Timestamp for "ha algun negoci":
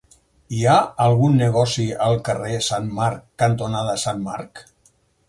0.69-1.85